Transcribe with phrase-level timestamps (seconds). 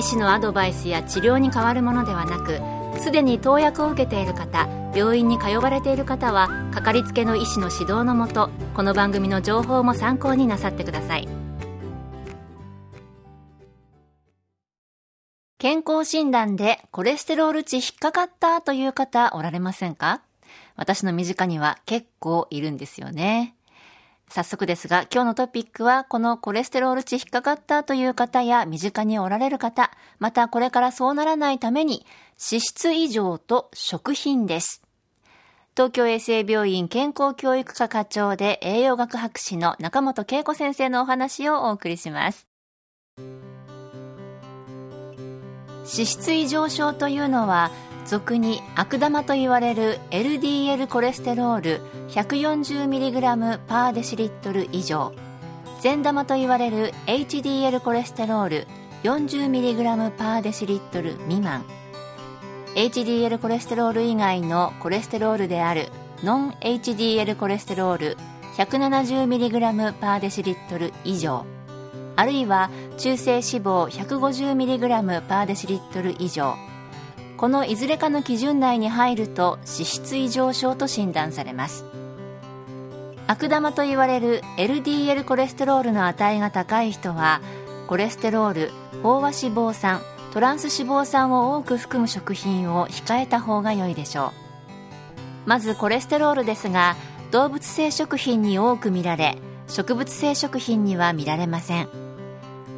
[0.00, 2.58] 医師のアドバイスや治療に変わるものではなく
[3.02, 11.28] すでに投薬を受けている方病院に通われている方はかかりつけの医師の指導のもとこの番組の情報も参考になさってください
[15.58, 20.22] 健康診断でコレステロール値引っかかったという方おられませんか？
[20.76, 23.54] 私の身近には結構いるんですよね。
[24.30, 32.06] 早速ですが、今日のトピックは、このコレステロール値引っかかったという方や、身近におられる方、またこれからそうならないために、
[32.38, 34.82] 脂質異常と食品です。
[35.74, 42.46] 東京衛生病院健康教育科課長で栄養学博士の中本恵子先生のお話をお送りします。
[45.92, 47.72] 脂質異常症というのは、
[48.06, 55.12] 俗に悪玉と言われる LDL コレステロール 140mg パーデシリットル以上。
[55.80, 58.66] 善玉と言われる HDL コレステロール
[59.04, 61.64] 40mg パーデシリットル未満。
[62.74, 65.88] HDL コレステロール以外のコレステロールである
[66.22, 68.16] ノン HDL コレステロール
[68.56, 71.44] 170mg パーデシリットル以上。
[72.16, 76.54] あるいは中性脂肪 150mg パーデシリットル以上。
[77.40, 81.86] このいずれかの基準内に入ると脂質異常症と診断されます。
[83.26, 87.40] 悪玉と言われる LDL コレステロールの値が高い人は
[87.86, 88.70] コレステロール
[89.02, 90.02] 飽和脂肪酸
[90.34, 94.34] トランス脂肪酸を多く含む食品を控えた方が良いでしょ
[95.46, 95.48] う。
[95.48, 96.94] まずコレステロールですが
[97.30, 102.09] 動物性食品に多く見られ植物性食品には見られません。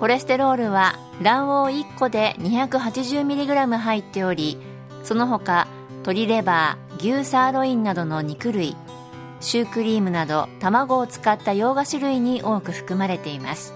[0.02, 4.58] コレステロールは卵黄1個で 280mg 入っており
[5.04, 8.76] その他鶏レバー牛サーロインなどの肉類
[9.38, 13.74] シュークリームなど卵を使った洋菓子類に多く含まれています。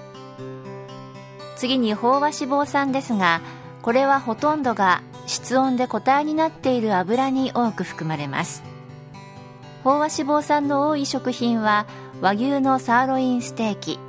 [1.54, 3.40] 次に飽和脂肪酸ですが
[3.82, 8.64] これはほとんどが室温で固体になっている油に多く含まれます。
[9.84, 11.86] 飽和脂肪酸の多い食品は
[12.20, 14.00] 和牛のサーロインステーキ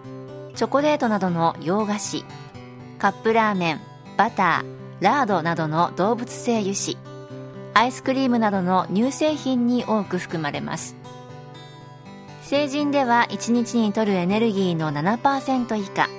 [0.57, 2.25] チョコレートなどの洋菓子
[2.97, 3.79] カップラーメン
[4.18, 6.97] バターラードなどの動物性油脂
[7.75, 10.96] アイスクリームなどの乳製品に多く含まれます。
[12.41, 16.09] 成人では1日に摂るエネルギーの7%以下。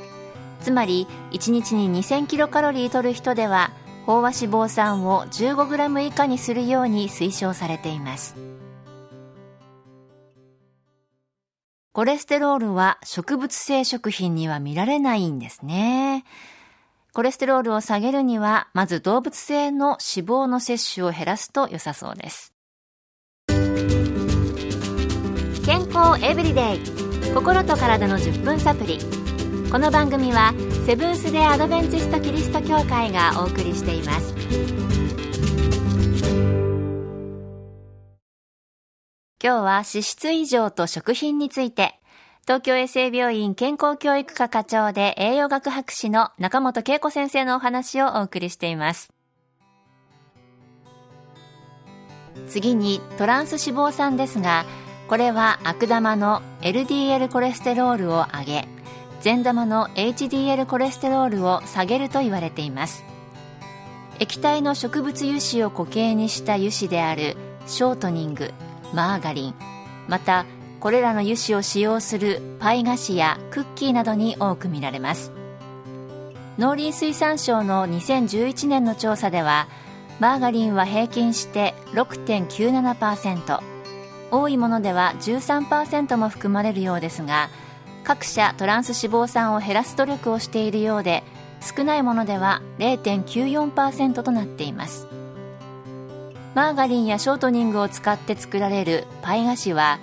[0.60, 3.72] つまり1日に2000キロカロリー摂る人では
[4.06, 8.36] 飽和脂肪酸を 15g 以下にするように推奨されています。
[11.98, 16.24] コレステロールは植物性食品には見られないんですね。
[17.12, 22.54] コレステロールを下げるには、まず動物性の脂肪の摂取を減らすと良さそうです。
[25.66, 29.00] 健康エブリデイ心と体の10分サプリ
[29.68, 30.54] この番組は
[30.86, 34.97] セブンス・デ・アドベンチスト・キリスト教会がお送りしています
[39.40, 41.94] 今日は脂質異常と食品について、
[42.42, 49.12] 東京衛生病院健康教育科課長で栄養学博士の中本恵子先生のお話をお送りしています。
[52.48, 54.64] 次にトランス脂肪酸ですが、
[55.06, 58.68] これは悪玉の LDL コレステロールを上げ、
[59.20, 63.04] 善玉の HDL コレステロールを下げると言われています。
[64.18, 67.36] 液体の植物油脂を固形にした油脂である
[67.68, 68.52] ショートニング、
[68.92, 69.54] マーガリン。
[70.08, 70.46] また
[70.80, 75.32] これらの油脂を使用するパイ菓子やクッキーなどに多く見られます。
[76.58, 79.68] 農林水産省の2011年の調査では
[80.18, 83.60] マーガリンは平均して6.97%
[84.30, 87.48] 多いものでは13%も含まれるようですが
[88.02, 91.22] 各社トランス脂肪酸を減らす努力をしているようで
[91.60, 95.06] 少ないものでは0.94%となっています。
[96.54, 99.98] マーガリンやショートニングを使って作られるパイ菓子は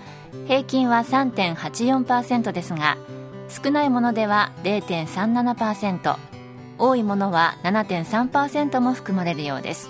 [0.48, 2.98] 平均は3.84%ですが
[3.50, 6.18] 少ないものでは0.37%
[6.78, 9.90] 多いものは7.3%も含まれるようです。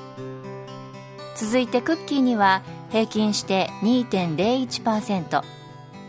[1.36, 2.62] 続いてクッキーには
[2.92, 5.44] 平均して2.01%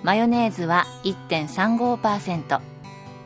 [0.04, 2.60] マヨネーズは1.35%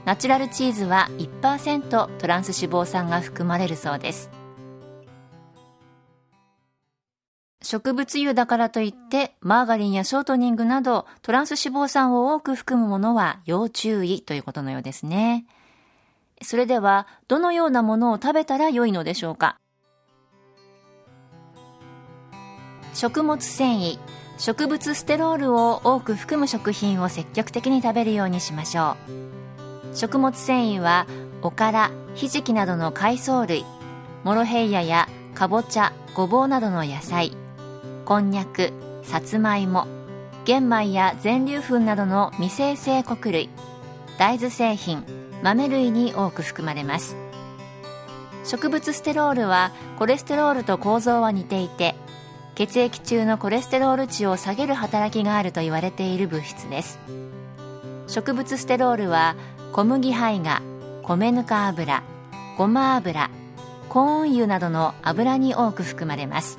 [0.07, 4.31] ナチュラルチーズは1%トランス脂肪酸が含まれるそうです。
[7.63, 15.45] 植物油だからといってマーガリンやショートニングなどトランス脂肪酸を多く含むものは要注意ということのようですね。
[16.43, 19.59] それではどのようなものを食べたら良いのでしょうか？
[22.95, 23.99] 食物繊維
[24.39, 28.97] 植物ステロールを多く含む食品を積極的に食べるようにしましょ
[29.93, 31.07] う食物繊維は
[31.43, 33.67] おからひじきなどの海藻類
[34.25, 37.37] モロヘイヤやかぼちゃごぼうなどの野菜
[38.11, 38.73] こんにゃく
[39.05, 39.87] さつまいも
[40.45, 43.49] 玄米や全粒粉などの未生成穀類
[44.19, 45.05] 大豆製品
[45.45, 47.17] 豆類に多く含まれます。
[48.45, 51.95] 植物ステロールはコレステロールと構造は似ていて
[52.57, 56.99] 血液中のコレステロール値を下げる働きがあると言われている物質です。
[58.09, 59.37] 植物ステロールは
[59.71, 60.63] 小麦胚芽
[61.05, 62.03] 米ぬか油
[62.59, 63.31] ごま油
[63.89, 66.59] コーン油などの油に多く含まれます。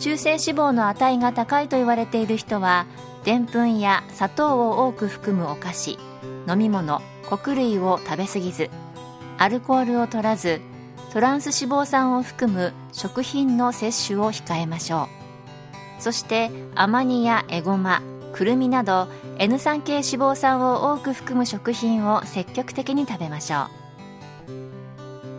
[0.00, 2.86] 中性脂肪の値が高いと言われている人は
[3.24, 5.98] でんぷんや砂糖を多く含むお菓子
[6.48, 8.70] 飲み物穀類を食べ過ぎず
[9.36, 10.60] アルコールを取らず
[11.12, 15.08] トランス脂肪酸を含む食品の摂取を控えましょ
[15.98, 16.02] う。
[16.02, 18.00] そしてアマニやエゴマ
[18.32, 23.80] くるみなど N3 系脂肪酸を多く含む食品を積極的に食べましょう。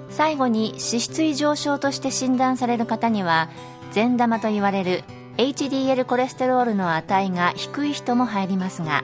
[0.09, 3.49] 最後に脂質異常症として診断される方には
[3.91, 5.03] 善玉と言われる
[5.37, 9.03] HDL コレステロールの値が低い人も入りますが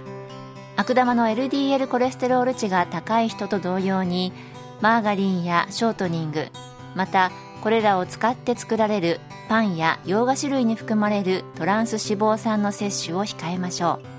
[0.76, 4.34] 悪玉の LDL コレステロール値が高い人と同様に
[4.82, 6.48] マーガリンやショートニング
[6.96, 7.32] また
[7.62, 9.20] これらを使って作られる
[9.50, 14.18] パンや洋菓子類に含まれるトランス脂肪酸の摂取を控えましょう。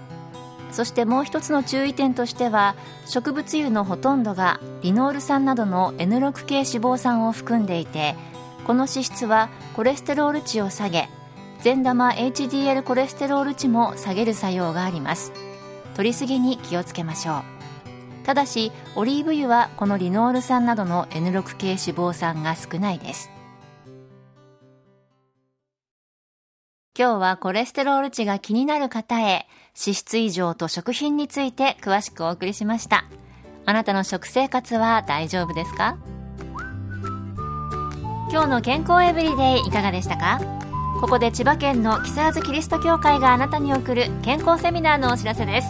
[0.72, 2.76] そしてもう一つの注意点としては
[3.06, 8.16] 植物油のほとんどがリノール酸などの N6 系脂肪酸を含んでいて
[8.68, 11.08] この脂質はコレステロール値を下げ
[11.62, 15.32] 善玉 HDL コレステロール値も下げる作用があります。
[15.96, 17.42] 取りすぎに気をつけましょう。
[18.26, 23.30] ただしオリーブ油はこのリノール酸などの N6 系脂肪酸が少ないです。
[26.96, 29.46] 今日はコレステロール値が気になる方へ
[29.82, 33.06] 脂質異常と食品について詳しくお送りしました。
[33.64, 35.96] あなたの食生活は大丈夫ですか？
[38.30, 40.38] 今日の健康エブリデイいかがでしたか？
[41.00, 45.68] ここで千葉県の木更津キリスト教会があなたに送る健康セミナーのお知らせです。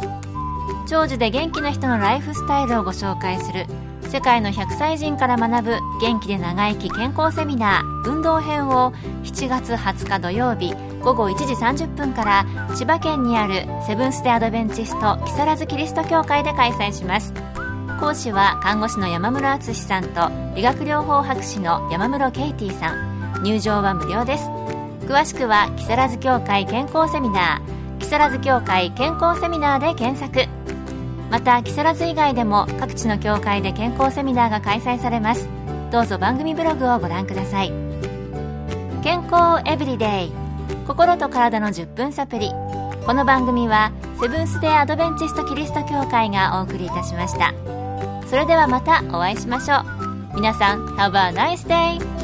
[0.89, 3.67] 長寿で元気な人のライフスタイルをご紹介する
[4.09, 17.35] 世界の100歳人から学ぶ元気で長生き健康セミナー運動編を7月20日土曜日午後1時30分から千葉県にあるセブンス・デ・アドベンチスト木更津キリスト教会で開催します。
[17.99, 23.43] 講師は看護師の山室敦さんと理学療法博士の山室ケイティさん。
[23.43, 24.45] 入場は無料です。
[25.07, 30.49] 詳しくは木更津協会健康セミナー木更津協会健康セミナーで検索。
[31.29, 35.49] また木更津以外でも各地の教会で健康セミナーが開催されます。
[35.91, 37.73] どうぞ番組ブログをご覧ください。
[39.03, 40.33] 健康エブリデイ
[40.87, 42.51] 心と体の10分サプリ
[43.05, 43.91] この番組は
[44.21, 47.78] セブンス・デ・アドベンチスト・キリスト教会がお送りいたしました。
[48.29, 52.18] それではまたお会いしましょう皆さん Have a nice day!